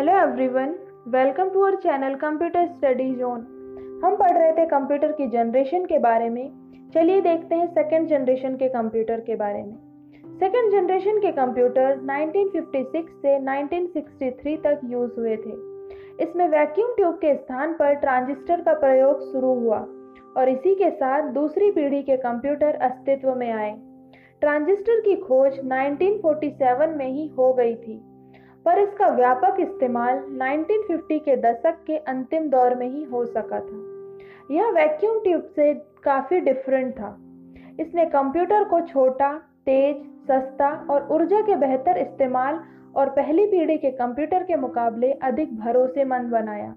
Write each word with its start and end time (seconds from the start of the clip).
Hello 0.00 0.12
everyone 0.12 0.74
welcome 1.08 1.48
to 1.48 1.60
our 1.60 1.74
channel 1.74 2.14
computer 2.14 2.66
study 2.66 3.14
zone 3.14 3.40
हम 4.04 4.16
पढ़ 4.16 4.38
रहे 4.38 4.52
थे 4.52 4.66
कंप्यूटर 4.66 5.12
की 5.12 5.26
जनरेशन 5.26 5.84
के 5.84 5.98
बारे 5.98 6.30
में। 6.30 6.50
चलिए 6.94 7.20
देखते 7.20 7.54
हैं 7.54 7.66
सेकेंड 7.66 8.08
जनरेशन 8.08 8.56
के 8.56 8.68
कंप्यूटर 8.68 9.20
के 9.20 9.36
बारे 9.36 9.62
में। 9.62 9.76
सेकेंड 10.38 10.72
जनरेशन 10.72 11.18
के 11.18 11.32
कंप्यूटर 11.32 12.00
1956 12.00 13.10
से 13.22 13.38
1963 13.40 14.56
तक 14.56 14.80
यूज़ 14.84 15.10
हुए 15.18 15.36
थे। 15.36 15.52
इसमें 16.22 16.48
वैक्यूम 16.48 16.94
ट्यूब 16.94 17.14
के 17.14 17.34
स्थान 17.34 17.72
पर 17.72 17.94
ट्रांजिस्टर 17.94 18.60
का 18.60 18.72
प्रयोग 18.72 19.32
शुरू 19.32 19.54
हुआ 19.54 19.86
और 20.36 20.48
इसी 20.48 20.74
के 20.74 20.90
साथ 20.90 21.22
दूसरी 21.22 21.70
पीढ़ी 21.70 22.02
के 22.02 22.16
कंप्यूटर 22.16 22.74
अस्तित्व 22.74 23.34
में 23.34 23.52
आए। 23.52 23.80
ट्रांजिस्टर 24.40 25.00
की 25.00 25.16
खोज 25.16 25.60
1947 25.60 26.96
में 26.96 27.08
ही 27.08 27.28
हो 27.28 27.52
गई 27.52 27.74
थी। 27.74 28.06
पर 28.64 28.78
इसका 28.78 29.06
व्यापक 29.06 29.56
इस्तेमाल 29.60 30.18
1950 30.18 31.18
के 31.18 31.36
दशक 31.36 31.84
के 31.86 31.96
अंतिम 31.96 32.48
दौर 32.48 32.74
में 32.74 32.88
ही 32.88 33.04
हो 33.04 33.26
सका 33.26 33.60
था। 33.60 33.90
यह 34.54 34.70
वैक्यूम 34.70 35.18
ट्यूब 35.18 35.42
से 35.42 35.74
काफ़ी 35.74 36.40
डिफरेंट 36.40 36.94
था। 36.94 37.16
इसने 37.80 38.06
कंप्यूटर 38.06 38.64
को 38.64 38.80
छोटा, 38.80 39.32
तेज, 39.66 39.96
सस्ता 40.30 40.86
और 40.90 41.08
ऊर्जा 41.10 41.40
के 41.40 41.56
बेहतर 41.56 41.98
इस्तेमाल 41.98 42.60
और 42.96 43.08
पहली 43.08 43.46
पीढ़ी 43.46 43.78
के 43.78 43.90
कंप्यूटर 43.90 44.42
के 44.42 44.56
मुकाबले 44.56 45.12
अधिक 45.12 45.58
भरोसेमंद 45.60 46.30
बनाया। 46.30 46.74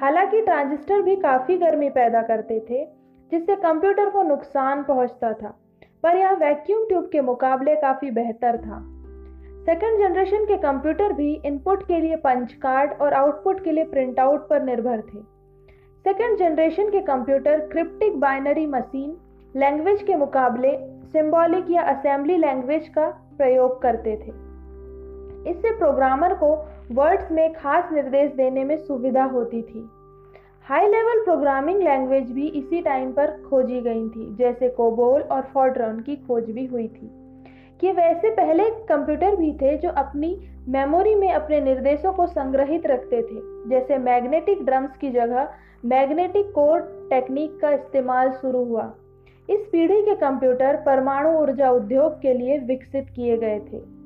हालाँकि 0.00 0.40
ट्रांजिस्टर 0.40 1.02
भी 1.02 1.16
काफ़ी 1.16 1.58
गर्मी 1.58 1.90
पैदा 1.90 2.22
करते 2.22 2.60
थे, 2.70 2.84
जिससे 3.30 3.56
कंप्यूटर 3.56 4.10
को 4.10 4.22
नुकसान 4.22 4.82
पहुँचता 4.82 5.32
था, 5.32 5.58
पर 6.02 6.16
यह 6.16 6.32
वैक्यूम 6.32 6.84
ट्यूब 6.84 7.08
के 7.12 7.20
मुकाबले 7.20 7.76
काफ़ी 7.76 8.10
बेहतर 8.10 8.56
था। 8.56 8.91
सेकेंड 9.66 9.98
जनरेशन 9.98 10.44
के 10.44 10.56
कंप्यूटर 10.56 11.12
भी 11.12 11.32
इनपुट 11.46 11.82
के 11.86 12.00
लिए 12.00 12.16
पंच 12.16 12.52
कार्ड 12.52 12.92
और 12.92 13.14
आउटपुट 13.14 13.62
के 13.64 13.72
लिए 13.72 13.84
प्रिंट 13.84 14.18
आउट 14.20 14.48
पर 14.48 14.62
निर्भर 14.62 15.00
थे। 15.00 15.20
सेकेंड 16.04 16.38
जनरेशन 16.38 16.90
के 16.90 17.00
computer 17.00 17.60
cryptic 17.68 18.18
binary 18.20 18.66
machine 18.66 19.16
language 19.54 20.02
के 20.02 20.14
मुकाबले 20.14 20.72
सिंबॉलिक 21.12 21.70
या 21.70 21.82
असेंबली 21.82 22.36
लैंग्वेज 22.36 22.88
का 22.88 23.08
प्रयोग 23.38 23.80
करते 23.82 24.16
थे। 24.16 24.34
इससे 25.50 25.76
प्रोग्रामर 25.78 26.34
को 26.34 26.52
वर्ड्स 26.94 27.30
में 27.32 27.52
खास 27.52 27.92
निर्देश 27.92 28.32
देने 28.32 28.64
में 28.64 28.76
सुविधा 28.76 29.24
होती 29.24 29.62
थी। 29.62 29.88
हाई 30.64 30.88
लेवल 30.88 31.24
प्रोग्रामिंग 31.24 31.82
लैंग्वेज 31.82 32.30
भी 32.32 32.48
इसी 32.48 32.82
टाइम 32.82 33.12
पर 33.12 33.40
खोजी 33.50 33.80
गई 33.80 34.08
थी, 34.08 34.34
जैसे 34.36 34.68
कोबोल 34.68 35.20
और 35.22 35.50
फॉर्ड्रॉन 35.54 36.00
की 36.00 36.16
खोज 36.16 36.50
भी 36.50 36.66
हुई 36.66 36.88
थी। 36.88 37.21
कि 37.82 37.92
वैसे 37.92 38.30
पहले 38.30 38.70
कंप्यूटर 38.70 39.36
भी 39.36 39.52
थे 39.52 39.76
जो 39.78 39.88
अपनी 39.88 40.48
मेमोरी 40.68 41.14
में 41.14 41.32
अपने 41.32 41.60
निर्देशों 41.60 42.12
को 42.12 42.26
संग्रहित 42.26 42.86
रखते 42.86 43.22
थे, 43.22 43.70
जैसे 43.70 43.98
मैग्नेटिक 43.98 44.64
ड्रम्स 44.64 44.96
की 44.96 45.10
जगह 45.10 45.48
मैग्नेटिक 45.84 46.46
कोर 46.46 46.80
टेक्निक 47.10 47.60
का 47.60 47.70
इस्तेमाल 47.70 48.30
शुरू 48.32 48.64
हुआ। 48.64 48.94
इस 49.50 49.66
पीढ़ी 49.72 50.02
के 50.02 50.14
कंप्यूटर 50.14 50.76
परमाणु 50.76 51.30
ऊर्जा 51.38 51.70
उद्योग 51.70 52.20
के 52.20 52.34
लिए 52.34 52.58
विकसित 52.58 53.06
किए 53.16 53.36
गए 53.36 53.58
थे। 53.58 54.01